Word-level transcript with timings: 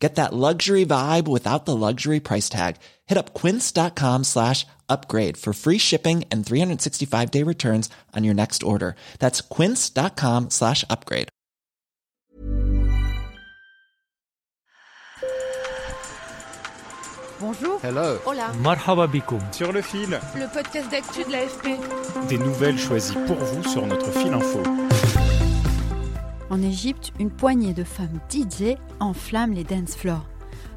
Get 0.00 0.14
that 0.14 0.32
luxury 0.32 0.86
vibe 0.86 1.28
without 1.28 1.66
the 1.66 1.76
luxury 1.76 2.20
price 2.20 2.48
tag. 2.48 2.76
Hit 3.06 3.18
up 3.18 3.34
quince.com 3.34 4.24
slash 4.24 4.66
upgrade 4.88 5.36
for 5.36 5.52
free 5.52 5.78
shipping 5.78 6.24
and 6.32 6.44
365 6.44 7.30
day 7.30 7.42
returns 7.42 7.90
on 8.16 8.24
your 8.24 8.34
next 8.34 8.62
order. 8.62 8.96
That's 9.18 9.42
quince.com 9.42 10.48
slash 10.50 10.84
upgrade. 10.88 11.28
Bonjour. 17.40 17.78
Hello. 17.80 18.18
Hola. 18.26 18.52
Marhaba 18.62 19.06
bikoum. 19.06 19.40
Sur 19.52 19.72
le 19.72 19.80
fil. 19.80 20.18
Le 20.36 20.46
podcast 20.52 20.90
d'actu 20.90 21.24
de 21.24 21.32
l'AFP. 21.32 22.28
Des 22.28 22.36
nouvelles 22.36 22.78
choisies 22.78 23.16
pour 23.26 23.36
vous 23.36 23.64
sur 23.66 23.86
notre 23.86 24.10
fil 24.12 24.32
info. 24.34 24.62
En 26.50 26.60
Égypte, 26.62 27.12
une 27.20 27.30
poignée 27.30 27.74
de 27.74 27.84
femmes 27.84 28.18
DJ 28.28 28.76
enflamment 28.98 29.54
les 29.54 29.62
dance 29.62 29.94
floors. 29.94 30.26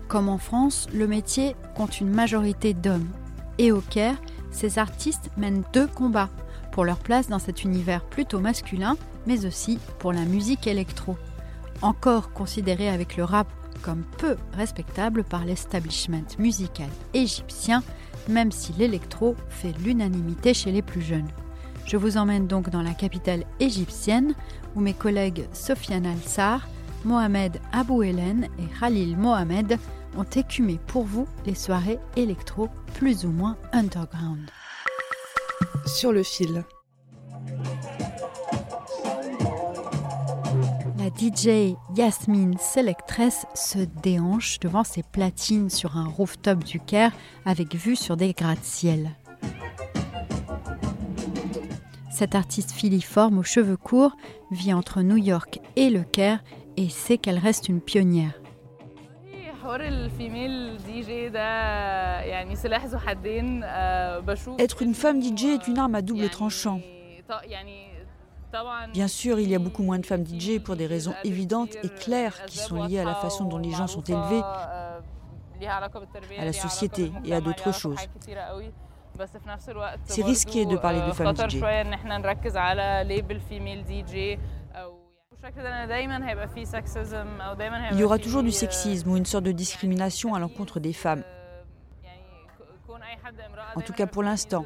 Comme 0.07 0.29
en 0.29 0.37
France, 0.37 0.87
le 0.93 1.07
métier 1.07 1.55
compte 1.75 1.99
une 1.99 2.11
majorité 2.11 2.75
d'hommes. 2.75 3.09
Et 3.57 3.71
au 3.71 3.81
Caire, 3.81 4.21
ces 4.51 4.77
artistes 4.77 5.31
mènent 5.35 5.63
deux 5.73 5.87
combats 5.87 6.29
pour 6.71 6.85
leur 6.85 6.99
place 6.99 7.27
dans 7.27 7.39
cet 7.39 7.63
univers 7.63 8.05
plutôt 8.05 8.39
masculin, 8.39 8.97
mais 9.25 9.47
aussi 9.47 9.79
pour 9.97 10.13
la 10.13 10.25
musique 10.25 10.67
électro. 10.67 11.17
Encore 11.81 12.31
considérée 12.33 12.89
avec 12.89 13.17
le 13.17 13.23
rap 13.23 13.47
comme 13.81 14.03
peu 14.19 14.37
respectable 14.53 15.23
par 15.23 15.43
l'establishment 15.43 16.37
musical 16.37 16.89
égyptien, 17.15 17.81
même 18.29 18.51
si 18.51 18.73
l'électro 18.73 19.35
fait 19.49 19.73
l'unanimité 19.83 20.53
chez 20.53 20.71
les 20.71 20.83
plus 20.83 21.01
jeunes. 21.01 21.27
Je 21.85 21.97
vous 21.97 22.17
emmène 22.17 22.47
donc 22.47 22.69
dans 22.69 22.81
la 22.81 22.93
capitale 22.93 23.43
égyptienne 23.59 24.33
où 24.75 24.81
mes 24.81 24.93
collègues 24.93 25.45
Sofiane 25.53 26.05
Al-Sar, 26.05 26.67
Mohamed 27.05 27.59
Abou 27.71 28.03
Helen 28.03 28.47
et 28.57 28.79
Khalil 28.79 29.17
Mohamed 29.17 29.77
ont 30.17 30.23
écumé 30.23 30.79
pour 30.87 31.03
vous 31.03 31.27
les 31.45 31.55
soirées 31.55 31.99
électro 32.15 32.69
plus 32.93 33.25
ou 33.25 33.29
moins 33.29 33.57
underground. 33.73 34.49
Sur 35.85 36.11
le 36.11 36.23
fil. 36.23 36.63
La 40.97 41.09
DJ 41.09 41.75
Yasmine 41.95 42.57
Selectress 42.57 43.45
se 43.55 43.79
déhanche 44.01 44.59
devant 44.59 44.85
ses 44.85 45.03
platines 45.03 45.69
sur 45.69 45.97
un 45.97 46.07
rooftop 46.07 46.63
du 46.63 46.79
Caire 46.79 47.11
avec 47.45 47.75
vue 47.75 47.97
sur 47.97 48.15
des 48.15 48.33
gratte-ciel. 48.33 49.11
Cette 52.23 52.35
artiste 52.35 52.71
filiforme 52.71 53.39
aux 53.39 53.43
cheveux 53.43 53.75
courts 53.75 54.15
vit 54.49 54.73
entre 54.73 55.01
New 55.01 55.17
York 55.17 55.59
et 55.75 55.89
le 55.89 56.03
Caire 56.03 56.41
et 56.77 56.87
sait 56.87 57.17
qu'elle 57.17 57.37
reste 57.37 57.67
une 57.67 57.81
pionnière. 57.81 58.31
Être 64.57 64.81
une 64.81 64.93
femme 64.95 65.21
DJ 65.21 65.43
est 65.43 65.67
une 65.67 65.77
arme 65.77 65.95
à 65.95 66.01
double 66.01 66.29
tranchant. 66.29 66.79
Bien 68.93 69.09
sûr, 69.09 69.37
il 69.41 69.49
y 69.49 69.55
a 69.55 69.59
beaucoup 69.59 69.83
moins 69.83 69.99
de 69.99 70.05
femmes 70.05 70.25
DJ 70.25 70.59
pour 70.63 70.77
des 70.77 70.87
raisons 70.87 71.15
évidentes 71.25 71.75
et 71.83 71.89
claires 71.89 72.45
qui 72.45 72.57
sont 72.57 72.85
liées 72.85 72.99
à 72.99 73.03
la 73.03 73.15
façon 73.15 73.43
dont 73.43 73.57
les 73.57 73.71
gens 73.71 73.87
sont 73.87 74.03
élevés, 74.03 74.43
à 75.67 76.45
la 76.45 76.53
société 76.53 77.11
et 77.25 77.33
à 77.33 77.41
d'autres 77.41 77.73
choses. 77.73 77.99
C'est 80.05 80.23
risqué 80.23 80.65
de 80.65 80.77
parler 80.77 81.01
de 81.01 81.11
femmes 81.11 81.35
DJ. 81.35 81.61
Il 87.91 87.99
y 87.99 88.03
aura 88.03 88.17
toujours 88.17 88.43
du 88.43 88.51
sexisme 88.51 89.11
ou 89.11 89.17
une 89.17 89.25
sorte 89.25 89.43
de 89.43 89.51
discrimination 89.51 90.35
à 90.35 90.39
l'encontre 90.39 90.79
des 90.79 90.93
femmes. 90.93 91.23
En 93.75 93.81
tout 93.81 93.93
cas 93.93 94.07
pour 94.07 94.23
l'instant. 94.23 94.65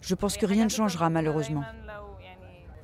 Je 0.00 0.14
pense 0.14 0.36
que 0.36 0.46
rien 0.46 0.64
ne 0.64 0.70
changera 0.70 1.10
malheureusement. 1.10 1.64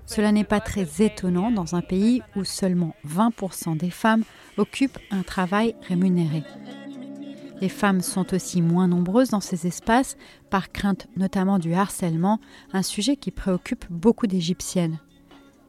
Cela 0.07 0.33
n'est 0.33 0.45
pas 0.45 0.61
très 0.61 1.03
étonnant 1.03 1.51
dans 1.51 1.75
un 1.75 1.81
pays 1.81 2.23
où 2.37 2.45
seulement 2.45 2.95
20% 3.07 3.77
des 3.77 3.91
femmes 3.91 4.25
occupent 4.59 4.99
un 5.11 5.23
travail 5.23 5.75
rémunéré. 5.89 6.43
Les 7.63 7.69
femmes 7.69 8.01
sont 8.01 8.35
aussi 8.35 8.61
moins 8.61 8.89
nombreuses 8.89 9.29
dans 9.29 9.41
ces 9.41 9.69
espaces, 9.69 10.17
par 10.51 10.73
crainte 10.73 11.07
notamment 11.17 11.61
du 11.61 11.75
harcèlement, 11.75 12.41
un 12.73 12.83
sujet 12.83 13.15
qui 13.15 13.31
préoccupe 13.31 13.85
beaucoup 13.89 14.27
d'Égyptiennes. 14.27 14.99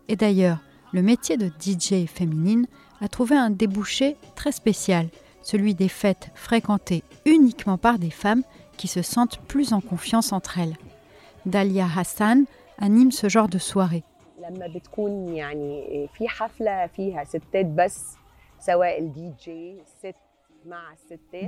Et 0.08 0.16
d'ailleurs, 0.16 0.58
le 0.92 1.04
métier 1.04 1.38
de 1.38 1.50
DJ 1.50 2.08
féminine 2.08 2.66
a 3.00 3.08
trouvé 3.10 3.36
un 3.36 3.52
débouché 3.52 4.18
très 4.34 4.52
spécial, 4.52 5.10
celui 5.44 5.76
des 5.76 5.88
fêtes 5.88 6.32
fréquentées 6.34 7.04
uniquement 7.26 7.78
par 7.78 8.00
des 8.00 8.10
femmes 8.10 8.42
qui 8.76 8.88
se 8.88 9.04
sentent 9.04 9.38
plus 9.48 9.72
en 9.72 9.80
confiance 9.80 10.34
entre 10.34 10.58
elles. 10.58 10.78
Dalia 11.46 11.86
Hassan 11.96 12.46
anime 12.80 13.12
ce 13.12 13.30
genre 13.30 13.50
de 13.50 13.60
soirée. 13.60 14.04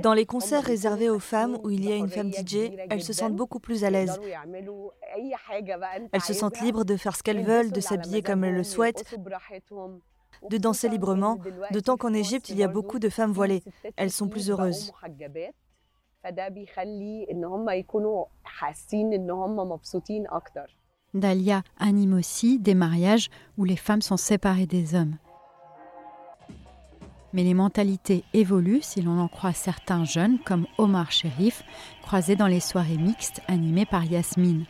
Dans 0.02 0.14
les 0.14 0.26
concerts 0.26 0.64
réservés 0.64 1.10
aux 1.10 1.18
femmes 1.18 1.58
où 1.64 1.70
il 1.70 1.84
y 1.84 1.92
a 1.92 1.96
une 1.96 2.08
femme 2.08 2.32
DJ, 2.32 2.70
elles 2.90 3.02
se 3.02 3.12
sentent 3.12 3.36
beaucoup 3.36 3.60
plus 3.60 3.84
à 3.84 3.90
l'aise. 3.90 4.20
Elles 6.12 6.20
se 6.20 6.32
sentent 6.32 6.60
libres 6.60 6.84
de 6.84 6.96
faire 6.96 7.16
ce 7.16 7.22
qu'elles 7.22 7.44
veulent, 7.44 7.72
de 7.72 7.80
s'habiller 7.80 8.22
comme 8.22 8.44
elles 8.44 8.54
le 8.54 8.64
souhaitent, 8.64 9.14
de 10.48 10.58
danser 10.58 10.88
librement, 10.88 11.38
d'autant 11.70 11.96
qu'en 11.96 12.12
Égypte, 12.12 12.50
il 12.50 12.58
y 12.58 12.62
a 12.62 12.68
beaucoup 12.68 12.98
de 12.98 13.08
femmes 13.08 13.32
voilées. 13.32 13.62
Elles 13.96 14.10
sont 14.10 14.28
plus 14.28 14.50
heureuses. 14.50 14.92
Dalia 21.14 21.62
anime 21.78 22.14
aussi 22.14 22.58
des 22.58 22.74
mariages 22.74 23.30
où 23.56 23.64
les 23.64 23.76
femmes 23.76 24.02
sont 24.02 24.16
séparées 24.16 24.66
des 24.66 24.94
hommes. 24.94 25.16
Mais 27.36 27.44
les 27.44 27.52
mentalités 27.52 28.24
évoluent 28.32 28.80
si 28.80 29.02
l'on 29.02 29.20
en 29.20 29.28
croit 29.28 29.52
certains 29.52 30.06
jeunes 30.06 30.38
comme 30.38 30.66
Omar 30.78 31.12
Sherif, 31.12 31.64
croisés 32.00 32.34
dans 32.34 32.46
les 32.46 32.60
soirées 32.60 32.96
mixtes 32.96 33.42
animées 33.46 33.84
par 33.84 34.06
Yasmine. 34.06 34.64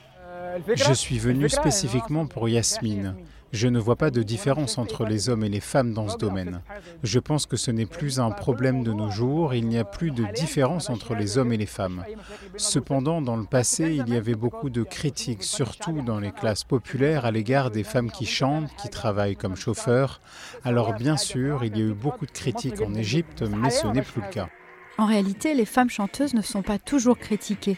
Je 0.75 0.93
suis 0.93 1.21
venu 1.21 1.49
spécifiquement 1.49 2.27
pour 2.27 2.49
Yasmine. 2.49 3.15
Je 3.53 3.69
ne 3.69 3.79
vois 3.79 3.97
pas 3.97 4.11
de 4.11 4.23
différence 4.23 4.77
entre 4.77 5.05
les 5.05 5.29
hommes 5.29 5.45
et 5.45 5.49
les 5.49 5.61
femmes 5.61 5.93
dans 5.93 6.09
ce 6.09 6.17
domaine. 6.17 6.63
Je 7.03 7.19
pense 7.19 7.47
que 7.47 7.57
ce 7.57 7.71
n'est 7.71 7.87
plus 7.87 8.19
un 8.21 8.31
problème 8.31 8.83
de 8.83 8.93
nos 8.93 9.11
jours, 9.11 9.55
il 9.55 9.67
n'y 9.69 9.79
a 9.79 9.85
plus 9.85 10.11
de 10.11 10.25
différence 10.35 10.91
entre 10.91 11.15
les 11.15 11.39
hommes 11.39 11.53
et 11.53 11.57
les 11.57 11.67
femmes. 11.67 12.05
Cependant, 12.57 13.23
dans 13.23 13.37
le 13.37 13.45
passé, 13.45 13.95
il 13.95 14.13
y 14.13 14.17
avait 14.17 14.35
beaucoup 14.35 14.71
de 14.71 14.83
critiques, 14.83 15.45
surtout 15.45 16.03
dans 16.03 16.19
les 16.19 16.33
classes 16.33 16.65
populaires, 16.65 17.25
à 17.25 17.31
l'égard 17.31 17.71
des 17.71 17.85
femmes 17.85 18.11
qui 18.11 18.27
chantent, 18.27 18.75
qui 18.77 18.89
travaillent 18.89 19.37
comme 19.37 19.57
chauffeurs. 19.57 20.21
Alors 20.65 20.95
bien 20.95 21.17
sûr, 21.17 21.65
il 21.65 21.77
y 21.77 21.83
a 21.83 21.85
eu 21.85 21.95
beaucoup 21.95 22.27
de 22.27 22.33
critiques 22.33 22.81
en 22.81 22.95
Égypte, 22.95 23.43
mais 23.43 23.71
ce 23.71 23.87
n'est 23.87 24.03
plus 24.03 24.23
le 24.23 24.33
cas. 24.33 24.49
En 24.99 25.05
réalité, 25.05 25.53
les 25.53 25.67
femmes 25.67 25.91
chanteuses 25.91 26.33
ne 26.33 26.41
sont 26.41 26.63
pas 26.63 26.79
toujours 26.79 27.19
critiquées. 27.19 27.77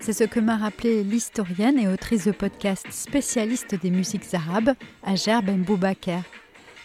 C'est 0.00 0.12
ce 0.12 0.24
que 0.24 0.40
m'a 0.40 0.56
rappelé 0.56 1.04
l'historienne 1.04 1.78
et 1.78 1.88
autrice 1.88 2.24
de 2.24 2.32
podcast 2.32 2.86
spécialiste 2.90 3.76
des 3.76 3.90
musiques 3.90 4.34
arabes, 4.34 4.74
Ager 5.04 5.38
Ben 5.44 5.62
Boubaker. 5.62 6.22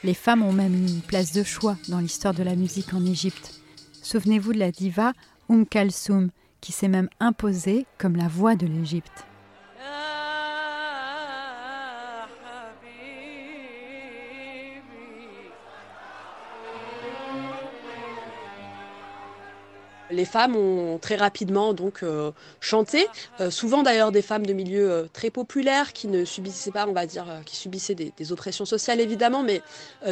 Les 0.04 0.14
femmes 0.14 0.44
ont 0.44 0.54
même 0.54 0.74
une 0.76 1.02
place 1.02 1.32
de 1.32 1.44
choix 1.44 1.78
dans 1.90 2.00
l'histoire 2.00 2.34
de 2.34 2.44
la 2.44 2.56
musique 2.56 2.94
en 2.94 3.06
Égypte. 3.06 3.62
Souvenez-vous 4.02 4.54
de 4.54 4.60
la 4.60 4.72
diva 4.72 5.14
Umm 5.50 5.66
Kalsoum, 5.66 6.30
qui 6.62 6.72
s'est 6.72 6.88
même 6.88 7.10
imposée 7.20 7.86
comme 7.98 8.16
la 8.16 8.28
voix 8.28 8.56
de 8.56 8.68
l'Égypte. 8.68 9.26
Les 20.14 20.26
femmes 20.26 20.56
ont 20.56 21.00
très 21.00 21.16
rapidement 21.16 21.74
donc 21.74 22.04
euh, 22.04 22.32
chanté, 22.60 23.08
euh, 23.40 23.50
souvent 23.50 23.84
d'ailleurs 23.84 24.12
des 24.12 24.22
femmes 24.22 24.46
de 24.46 24.54
milieux 24.54 24.92
euh, 24.92 25.08
très 25.12 25.30
populaires 25.30 25.92
qui 25.94 26.08
ne 26.08 26.24
subissaient 26.26 26.72
pas, 26.72 26.86
on 26.88 26.94
va 26.94 27.06
dire, 27.06 27.26
qui 27.46 27.56
subissaient 27.56 27.96
des, 27.96 28.14
des 28.16 28.32
oppressions 28.32 28.66
sociales 28.66 29.00
évidemment, 29.02 29.44
mais 29.44 29.62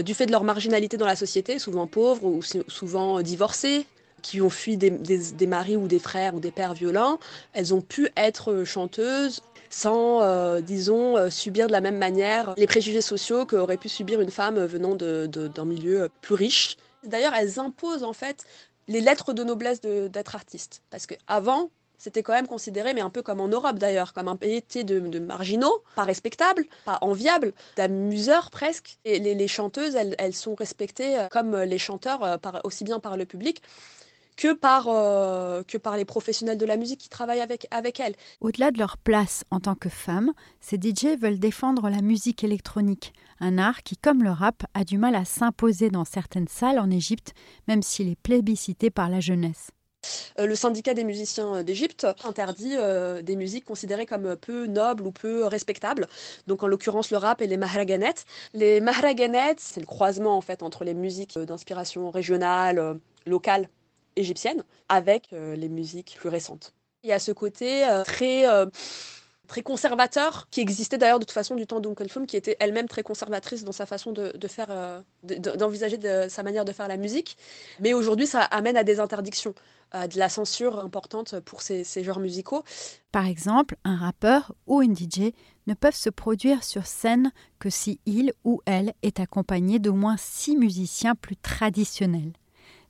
du 0.03 0.13
fait 0.13 0.25
de 0.25 0.31
leur 0.31 0.43
marginalité 0.43 0.97
dans 0.97 1.05
la 1.05 1.15
société, 1.15 1.59
souvent 1.59 1.87
pauvres 1.87 2.25
ou 2.25 2.41
souvent 2.67 3.21
divorcées, 3.21 3.85
qui 4.21 4.41
ont 4.41 4.49
fui 4.49 4.77
des, 4.77 4.89
des- 4.91 5.31
des 5.33 5.47
maris 5.47 5.75
ou 5.77 5.87
des 5.87 5.99
frères 5.99 6.35
ou 6.35 6.39
des 6.39 6.51
pères 6.51 6.73
violents, 6.73 7.19
elles 7.53 7.73
ont 7.73 7.81
pu 7.81 8.09
être 8.17 8.63
chanteuses. 8.65 9.41
sans, 9.73 10.59
disons, 10.61 11.29
subir 11.29 11.67
de 11.67 11.71
la 11.71 11.79
même 11.81 11.97
manière 11.97 12.53
les 12.57 12.67
préjugés 12.67 13.01
sociaux 13.01 13.45
qu'aurait 13.45 13.77
pu 13.77 13.87
subir 13.89 14.19
une 14.19 14.29
femme 14.31 14.59
venant 14.65 14.95
d'un 14.95 15.65
milieu 15.65 16.09
plus 16.21 16.35
riche. 16.35 16.75
D'ailleurs, 17.03 17.33
elles 17.33 17.57
imposent 17.57 18.03
en 18.03 18.13
fait 18.13 18.45
les 18.87 19.01
lettres 19.01 19.33
de 19.33 19.43
noblesse 19.43 19.81
d'être 19.81 20.35
artiste. 20.35 20.81
Parce 20.89 21.05
qu'avant, 21.05 21.69
c'était 21.97 22.23
quand 22.23 22.33
même 22.33 22.47
considéré, 22.47 22.93
mais 22.93 23.01
un 23.01 23.11
peu 23.11 23.21
comme 23.21 23.39
en 23.39 23.47
Europe 23.47 23.77
d'ailleurs, 23.77 24.13
comme 24.13 24.27
un 24.27 24.37
métier 24.41 24.83
de, 24.83 25.19
marginaux, 25.19 25.83
pas 25.95 26.03
respectable, 26.03 26.65
pas 26.83 26.97
enviable, 27.01 27.53
d'amuseurs 27.75 28.49
presque. 28.49 28.97
Et 29.05 29.19
les, 29.19 29.47
chanteuses, 29.47 29.95
elles, 29.95 30.33
sont 30.33 30.55
respectées 30.55 31.19
euh, 31.19 31.27
comme 31.29 31.55
les 31.55 31.77
chanteurs, 31.77 32.23
euh, 32.23 32.37
aussi 32.63 32.83
bien 32.83 32.99
par 32.99 33.17
le 33.17 33.25
public 33.25 33.61
que 34.41 34.53
par, 34.53 34.87
euh, 34.87 35.61
que 35.61 35.77
par 35.77 35.97
les 35.97 36.05
professionnels 36.05 36.57
de 36.57 36.65
la 36.65 36.75
musique 36.75 36.99
qui 36.99 37.09
travaillent 37.09 37.41
avec, 37.41 37.67
avec 37.69 37.99
elles. 37.99 38.15
Au-delà 38.39 38.71
de 38.71 38.79
leur 38.79 38.97
place 38.97 39.43
en 39.51 39.59
tant 39.59 39.75
que 39.75 39.87
femmes, 39.87 40.31
ces 40.59 40.77
DJ 40.77 41.15
veulent 41.21 41.37
défendre 41.37 41.91
la 41.91 42.01
musique 42.01 42.43
électronique, 42.43 43.13
un 43.39 43.59
art 43.59 43.83
qui, 43.83 43.97
comme 43.97 44.23
le 44.23 44.31
rap, 44.31 44.63
a 44.73 44.83
du 44.83 44.97
mal 44.97 45.13
à 45.13 45.25
s'imposer 45.25 45.91
dans 45.91 46.05
certaines 46.05 46.47
salles 46.47 46.79
en 46.79 46.89
Égypte, 46.89 47.35
même 47.67 47.83
s'il 47.83 48.09
est 48.09 48.19
plébiscité 48.19 48.89
par 48.89 49.09
la 49.09 49.19
jeunesse. 49.19 49.69
Euh, 50.39 50.47
le 50.47 50.55
syndicat 50.55 50.95
des 50.95 51.03
musiciens 51.03 51.61
d'Égypte 51.61 52.07
interdit 52.23 52.73
euh, 52.77 53.21
des 53.21 53.35
musiques 53.35 53.65
considérées 53.65 54.07
comme 54.07 54.35
peu 54.37 54.65
nobles 54.65 55.05
ou 55.05 55.11
peu 55.11 55.45
respectables. 55.45 56.07
Donc 56.47 56.63
en 56.63 56.67
l'occurrence 56.67 57.11
le 57.11 57.17
rap 57.17 57.43
et 57.43 57.47
les 57.47 57.57
mahraganet. 57.57 58.15
Les 58.55 58.81
mahraganet, 58.81 59.57
c'est 59.59 59.81
le 59.81 59.85
croisement 59.85 60.35
en 60.35 60.41
fait 60.41 60.63
entre 60.63 60.83
les 60.83 60.95
musiques 60.95 61.37
d'inspiration 61.37 62.09
régionale, 62.09 62.99
locale, 63.27 63.69
égyptienne, 64.15 64.63
avec 64.89 65.33
euh, 65.33 65.55
les 65.55 65.69
musiques 65.69 66.17
plus 66.19 66.29
récentes. 66.29 66.73
Il 67.03 67.09
y 67.09 67.13
a 67.13 67.19
ce 67.19 67.31
côté 67.31 67.83
très 68.05 68.45
très 69.51 69.63
conservateur, 69.63 70.47
qui 70.49 70.61
existait 70.61 70.97
d'ailleurs 70.97 71.19
de 71.19 71.25
toute 71.25 71.33
façon 71.33 71.55
du 71.55 71.67
temps 71.67 71.81
d'Uncle 71.81 72.25
qui 72.25 72.37
était 72.37 72.55
elle-même 72.61 72.87
très 72.87 73.03
conservatrice 73.03 73.65
dans 73.65 73.73
sa 73.73 73.85
façon 73.85 74.13
de, 74.13 74.47
faire, 74.47 75.03
d'envisager 75.23 75.99
sa 76.29 76.41
manière 76.41 76.63
de 76.63 76.71
faire 76.71 76.87
la 76.87 76.95
musique. 76.95 77.37
Mais 77.81 77.93
aujourd'hui, 77.93 78.27
ça 78.27 78.43
amène 78.43 78.77
à 78.77 78.85
des 78.85 79.01
interdictions 79.01 79.53
de 79.93 80.17
la 80.17 80.29
censure 80.29 80.79
importante 80.79 81.41
pour 81.41 81.61
ces, 81.61 81.83
genres 82.01 82.21
musicaux. 82.21 82.63
Par 83.11 83.25
exemple, 83.25 83.75
un 83.83 83.97
rappeur 83.97 84.53
ou 84.67 84.81
une 84.81 84.95
DJ 84.95 85.33
ne 85.67 85.73
peuvent 85.73 85.95
se 85.95 86.09
produire 86.09 86.63
sur 86.63 86.85
scène 86.85 87.31
que 87.59 87.69
si 87.69 87.99
il 88.05 88.33
ou 88.45 88.61
elle 88.65 88.93
est 89.01 89.19
accompagné 89.19 89.79
d'au 89.79 89.93
moins 89.93 90.15
six 90.17 90.55
musiciens 90.55 91.15
plus 91.15 91.35
traditionnels. 91.35 92.31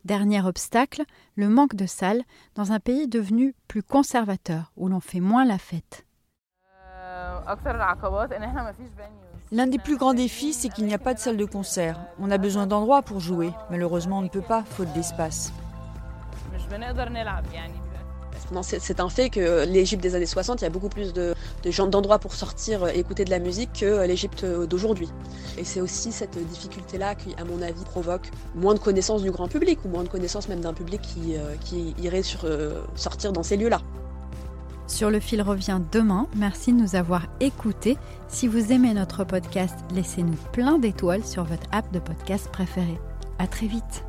Dernier 0.03 0.42
obstacle, 0.44 1.03
le 1.36 1.48
manque 1.48 1.75
de 1.75 1.86
salles 1.86 2.24
dans 2.56 2.71
un 2.71 2.80
pays 2.80 3.07
devenu 3.07 3.53
plus 3.68 3.83
conservateur, 3.83 4.71
où 4.75 4.88
l'on 4.88 5.00
fait 5.00 5.19
moins 5.19 5.45
la 5.45 5.59
fête. 5.59 6.06
L'un 9.51 9.68
des 9.68 9.77
plus 9.77 9.98
grands 9.98 10.13
défis, 10.13 10.53
c'est 10.53 10.69
qu'il 10.69 10.86
n'y 10.86 10.94
a 10.94 10.98
pas 10.98 11.13
de 11.13 11.19
salle 11.19 11.38
de 11.38 11.45
concert. 11.45 12.00
On 12.19 12.31
a 12.31 12.38
besoin 12.38 12.68
d'endroits 12.68 13.01
pour 13.01 13.19
jouer. 13.19 13.51
Malheureusement, 13.69 14.19
on 14.19 14.21
ne 14.21 14.30
peut 14.30 14.42
pas, 14.42 14.63
faute 14.63 14.92
d'espace. 14.94 15.53
C'est 18.62 19.00
un 19.00 19.09
fait 19.09 19.30
que 19.30 19.65
l'Égypte 19.65 20.03
des 20.03 20.15
années 20.15 20.25
60, 20.25 20.62
il 20.62 20.63
y 20.63 20.68
a 20.68 20.69
beaucoup 20.69 20.89
plus 20.89 21.13
de, 21.13 21.33
gens 21.65 21.88
d'endroits 21.88 22.19
pour 22.19 22.33
sortir 22.33 22.88
et 22.88 23.00
écouter 23.00 23.25
de 23.25 23.30
la 23.30 23.39
musique 23.39 23.69
que 23.80 24.06
l'Égypte 24.06 24.45
d'aujourd'hui. 24.45 25.09
Et 25.57 25.63
c'est 25.63 25.81
aussi 25.81 26.12
cette 26.12 26.38
difficulté-là 26.38 27.15
qui, 27.15 27.36
à 27.38 27.44
mon 27.44 27.62
avis, 27.62 27.83
provoque 27.83 28.30
moins 28.56 28.74
de 28.74 28.80
connaissances 28.80 29.24
du 29.24 29.31
grand 29.31 29.48
public 29.48 29.80
ou 29.86 29.89
moins 29.89 30.03
de 30.03 30.09
connaissances 30.09 30.50
même 30.50 30.62
d'un 30.62 30.74
public 30.74 31.01
qui, 31.01 31.36
euh, 31.36 31.56
irait 32.01 32.21
euh, 32.44 32.81
sortir 32.95 33.31
dans 33.31 33.44
ces 33.44 33.57
lieux-là. 33.57 33.81
Sur 34.88 35.09
le 35.09 35.19
fil 35.19 35.42
revient 35.42 35.80
demain. 35.92 36.27
Merci 36.36 36.74
de 36.74 36.77
nous 36.77 36.95
avoir 36.95 37.27
écoutés. 37.39 37.98
Si 38.27 38.48
vous 38.48 38.71
aimez 38.71 38.94
notre 38.94 39.24
podcast, 39.24 39.75
laissez-nous 39.94 40.38
plein 40.51 40.80
d'étoiles 40.80 41.25
sur 41.25 41.44
votre 41.45 41.68
app 41.71 41.92
de 41.94 42.00
podcast 42.00 42.50
préférée. 42.50 43.00
À 43.39 43.48
très 43.48 43.68
vite. 43.68 44.03